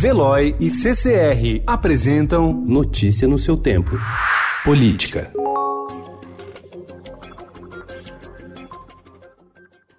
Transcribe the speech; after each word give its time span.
Veloy 0.00 0.56
e 0.58 0.70
CCR 0.70 1.62
apresentam 1.66 2.54
Notícia 2.66 3.28
no 3.28 3.36
seu 3.36 3.54
tempo. 3.54 3.98
Política. 4.64 5.30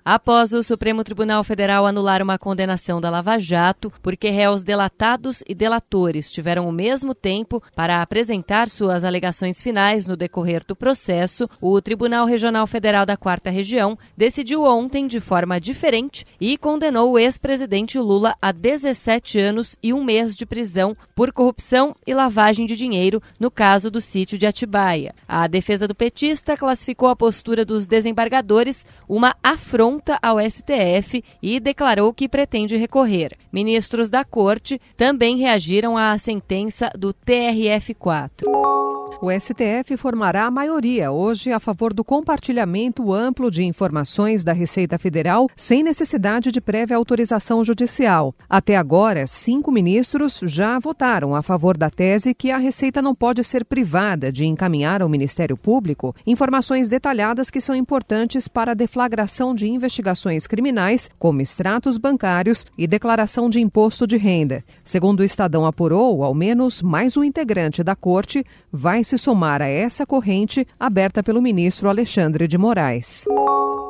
Após 0.04 0.52
o 0.52 0.64
Supremo 0.64 1.04
Tribunal 1.04 1.44
Federal 1.44 1.86
anular 1.86 2.24
uma 2.24 2.40
condenação 2.40 3.00
da 3.00 3.08
Lava 3.08 3.38
Jato, 3.38 3.94
porque 4.02 4.32
réus 4.32 4.64
delatados 4.64 5.44
e 5.48 5.54
delatores 5.54 6.32
tiveram 6.32 6.68
o 6.68 6.72
mesmo 6.72 7.14
tempo 7.14 7.62
para 7.76 8.02
apresentar 8.02 8.68
suas 8.68 9.04
alegações 9.04 9.62
finais 9.62 10.08
no 10.08 10.18
decorrer 10.18 10.64
do 10.66 10.76
processo, 10.76 11.48
o 11.62 11.80
Tribunal 11.80 12.26
Regional 12.26 12.66
Federal 12.66 13.06
da 13.06 13.16
Quarta 13.16 13.52
Região 13.52 13.96
decidiu 14.18 14.64
ontem 14.64 15.06
de 15.06 15.20
forma 15.20 15.62
diferente 15.62 16.26
e 16.40 16.58
condenou 16.58 17.12
o 17.12 17.20
ex-presidente 17.20 18.00
Lula 18.00 18.36
a 18.42 18.52
17 18.52 19.40
anos 19.40 19.78
e 19.84 19.94
um 19.94 20.04
mês 20.04 20.36
de 20.36 20.48
prisão 20.48 20.98
por 21.14 21.32
corrupção 21.32 21.96
e 22.08 22.14
lavagem 22.16 22.66
de 22.66 22.76
dinheiro 22.76 23.22
no 23.40 23.52
caso 23.52 23.92
do 23.92 24.02
sítio 24.02 24.36
de 24.36 24.48
Atibaia. 24.48 25.14
A 25.28 25.46
defesa 25.46 25.88
do 25.88 25.94
petista 25.94 26.58
classificou 26.58 27.08
a 27.08 27.16
postura 27.16 27.64
dos 27.64 27.86
desembargadores 27.86 28.84
uma 29.08 29.36
afronta 29.44 29.91
ao 30.22 30.38
STF 30.40 31.24
e 31.42 31.60
declarou 31.60 32.14
que 32.14 32.30
pretende 32.30 32.78
recorrer. 32.78 33.38
Ministros 33.52 34.10
da 34.10 34.24
corte 34.24 34.80
também 34.96 35.38
reagiram 35.38 35.98
à 35.98 36.18
sentença 36.18 36.90
do 36.98 37.14
TRF4. 37.14 38.81
O 39.24 39.30
STF 39.30 39.98
formará 39.98 40.46
a 40.46 40.52
maioria 40.52 41.12
hoje 41.12 41.52
a 41.52 41.60
favor 41.60 41.94
do 41.94 42.04
compartilhamento 42.04 43.14
amplo 43.14 43.52
de 43.52 43.64
informações 43.64 44.44
da 44.44 44.52
Receita 44.52 44.98
Federal 44.98 45.48
sem 45.56 45.84
necessidade 45.84 46.52
de 46.52 46.60
prévia 46.60 46.98
autorização 46.98 47.64
judicial. 47.64 48.34
Até 48.50 48.76
agora, 48.76 49.28
cinco 49.28 49.72
ministros 49.72 50.40
já 50.42 50.80
votaram 50.80 51.36
a 51.36 51.44
favor 51.44 51.78
da 51.78 51.88
tese 51.88 52.34
que 52.34 52.50
a 52.50 52.58
Receita 52.58 53.00
não 53.00 53.14
pode 53.14 53.44
ser 53.44 53.64
privada 53.64 54.32
de 54.32 54.44
encaminhar 54.48 55.04
ao 55.04 55.10
Ministério 55.10 55.56
Público 55.56 56.16
informações 56.26 56.90
detalhadas 56.90 57.52
que 57.52 57.62
são 57.62 57.76
importantes 57.76 58.48
para 58.48 58.72
a 58.72 58.76
deflagração 58.76 59.54
de 59.54 59.70
investigações 59.70 60.48
criminais, 60.48 61.12
como 61.20 61.42
extratos 61.42 61.96
bancários 61.96 62.66
e 62.76 62.88
declaração 62.88 63.52
de 63.52 63.62
imposto 63.62 64.08
de 64.08 64.18
renda. 64.18 64.64
Segundo 64.84 65.20
o 65.20 65.24
Estadão 65.24 65.64
apurou, 65.64 66.24
ao 66.24 66.34
menos 66.34 66.82
mais 66.82 67.16
um 67.16 67.24
integrante 67.24 67.84
da 67.84 67.96
corte 67.96 68.44
vai 68.72 69.04
se 69.12 69.18
somar 69.18 69.62
a 69.62 69.68
essa 69.68 70.06
corrente 70.06 70.66
aberta 70.80 71.22
pelo 71.22 71.42
ministro 71.42 71.90
Alexandre 71.90 72.48
de 72.48 72.58
Moraes. 72.58 73.26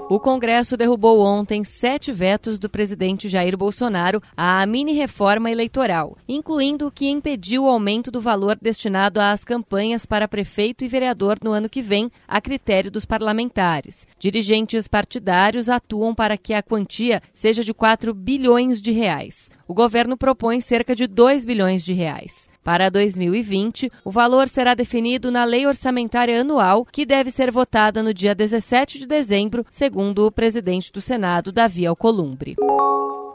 O 0.09 0.19
Congresso 0.19 0.75
derrubou 0.75 1.21
ontem 1.21 1.63
sete 1.63 2.11
vetos 2.11 2.59
do 2.59 2.67
presidente 2.67 3.29
Jair 3.29 3.55
Bolsonaro 3.55 4.21
à 4.35 4.65
mini-reforma 4.65 5.49
eleitoral, 5.49 6.17
incluindo 6.27 6.87
o 6.87 6.91
que 6.91 7.07
impediu 7.07 7.63
o 7.63 7.69
aumento 7.69 8.11
do 8.11 8.19
valor 8.19 8.57
destinado 8.61 9.21
às 9.21 9.45
campanhas 9.45 10.05
para 10.05 10.27
prefeito 10.27 10.83
e 10.83 10.87
vereador 10.87 11.37
no 11.41 11.51
ano 11.51 11.69
que 11.69 11.81
vem, 11.81 12.11
a 12.27 12.41
critério 12.41 12.91
dos 12.91 13.05
parlamentares. 13.05 14.05
Dirigentes 14.19 14.85
partidários 14.87 15.69
atuam 15.69 16.13
para 16.13 16.35
que 16.35 16.53
a 16.53 16.63
quantia 16.63 17.21
seja 17.31 17.63
de 17.63 17.73
4 17.73 18.13
bilhões 18.13 18.81
de 18.81 18.91
reais. 18.91 19.49
O 19.71 19.73
governo 19.73 20.17
propõe 20.17 20.59
cerca 20.59 20.93
de 20.93 21.07
2 21.07 21.45
bilhões 21.45 21.81
de 21.81 21.93
reais. 21.93 22.49
Para 22.61 22.89
2020, 22.89 23.89
o 24.03 24.11
valor 24.11 24.49
será 24.49 24.73
definido 24.73 25.31
na 25.31 25.45
Lei 25.45 25.65
Orçamentária 25.65 26.41
Anual, 26.41 26.85
que 26.91 27.05
deve 27.05 27.31
ser 27.31 27.49
votada 27.49 28.03
no 28.03 28.13
dia 28.13 28.35
17 28.35 28.99
de 28.99 29.07
dezembro, 29.07 29.65
segundo 29.71 30.27
o 30.27 30.31
presidente 30.31 30.91
do 30.91 30.99
Senado, 30.99 31.53
Davi 31.53 31.87
Alcolumbre. 31.87 32.57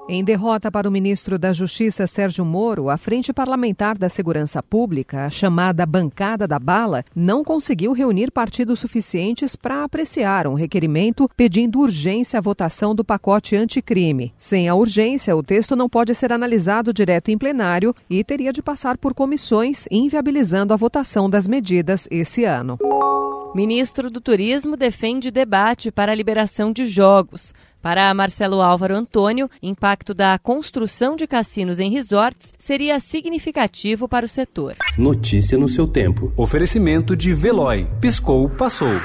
Em 0.09 0.23
derrota 0.23 0.71
para 0.71 0.89
o 0.89 0.93
ministro 0.93 1.37
da 1.37 1.53
Justiça 1.53 2.07
Sérgio 2.07 2.45
Moro, 2.45 2.89
a 2.89 2.97
Frente 2.97 3.33
Parlamentar 3.33 3.99
da 3.99 4.09
Segurança 4.09 4.63
Pública, 4.63 5.27
a 5.27 5.31
chamada 5.31 5.85
Bancada 5.85 6.47
da 6.47 6.61
Bala, 6.61 7.05
não 7.13 7.43
conseguiu 7.43 7.93
reunir 7.93 8.31
partidos 8.31 8.79
suficientes 8.79 9.57
para 9.57 9.83
apreciar 9.83 10.47
um 10.47 10.55
requerimento 10.55 11.29
pedindo 11.37 11.81
urgência 11.81 12.39
à 12.39 12.41
votação 12.41 12.95
do 12.95 13.05
pacote 13.05 13.57
anticrime. 13.57 14.33
Sem 14.39 14.69
a 14.69 14.77
urgência, 14.77 15.37
o 15.37 15.43
texto 15.43 15.75
não 15.75 15.89
pode 15.89 16.15
ser 16.15 16.33
analisado 16.33 16.95
direto 16.95 17.33
em 17.33 17.37
plenário 17.37 17.93
e 18.09 18.23
teria 18.23 18.53
de 18.53 18.63
passar 18.63 18.97
por 18.97 19.13
comissões, 19.13 19.87
inviabilizando 19.91 20.73
a 20.73 20.77
votação 20.77 21.29
das 21.29 21.49
medidas 21.49 22.07
esse 22.13 22.45
ano. 22.45 22.79
Ministro 23.57 24.11
do 24.11 24.21
Turismo 24.21 24.77
defende 24.77 25.31
debate 25.31 25.91
para 25.91 26.13
a 26.13 26.15
liberação 26.15 26.71
de 26.71 26.85
jogos. 26.85 27.55
Para 27.81 28.13
Marcelo 28.13 28.61
Álvaro 28.61 28.95
Antônio, 28.95 29.49
impacto 29.63 30.13
da 30.13 30.39
construção 30.39 31.17
de 31.17 31.27
cassinos 31.27 31.81
em 31.81 31.91
resorts 31.91 32.53
seria 32.59 33.01
significativo 33.01 34.07
para 34.07 34.27
o 34.27 34.29
setor. 34.29 34.77
Notícia 34.99 35.57
no 35.57 35.71
seu 35.71 35.89
tempo. 35.89 36.31
Oferecimento 36.37 37.17
de 37.17 37.33
Veloy. 37.33 37.89
Piscou, 37.99 38.51
passou. 38.51 39.01